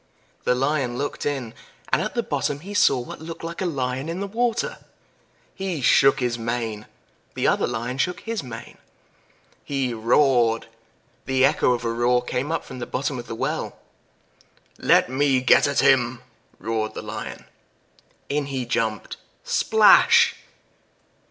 [0.45, 1.53] The Lion looked in,
[1.93, 4.79] and at the bottom he saw what looked like a Lion in the water.
[5.53, 6.87] He shook his mane
[7.35, 8.79] the other Lion shook his mane.
[9.63, 10.65] He roared
[11.27, 13.77] the echo of a roar came up from the bottom of the well.
[14.79, 16.23] "Let me get at him!"
[16.57, 17.45] roared the Lion.
[18.27, 20.33] In he jumped splash!